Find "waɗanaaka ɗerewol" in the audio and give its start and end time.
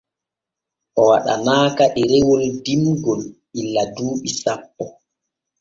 1.09-2.41